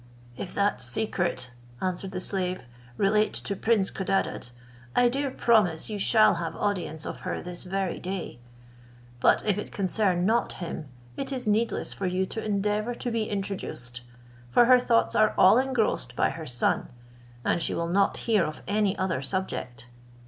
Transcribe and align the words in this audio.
"If 0.35 0.55
that 0.55 0.81
secret," 0.81 1.51
answered 1.79 2.09
the 2.09 2.19
slave, 2.19 2.65
"relate 2.97 3.35
to 3.35 3.55
prince 3.55 3.91
Codadad, 3.91 4.49
I 4.95 5.09
dare 5.09 5.29
promise 5.29 5.91
you 5.91 5.99
shall 5.99 6.37
have 6.41 6.55
audience 6.55 7.05
of 7.05 7.19
her 7.19 7.39
this 7.39 7.65
very 7.65 7.99
day; 7.99 8.39
but 9.19 9.45
if 9.45 9.59
it 9.59 9.71
concern 9.71 10.25
not 10.25 10.53
him, 10.53 10.87
it 11.17 11.31
is 11.31 11.45
needless 11.45 11.93
for 11.93 12.07
you 12.07 12.25
to 12.25 12.43
endeavour 12.43 12.95
to 12.95 13.11
be 13.11 13.25
introduced; 13.29 14.01
for 14.49 14.65
her 14.65 14.79
thoughts 14.79 15.13
are 15.13 15.35
all 15.37 15.59
engrossed 15.59 16.15
by 16.15 16.31
her 16.31 16.47
son, 16.47 16.87
and 17.45 17.61
she 17.61 17.75
will 17.75 17.87
not 17.87 18.17
hear 18.25 18.43
of 18.43 18.63
any 18.67 18.97
other 18.97 19.21
subject." 19.21 19.85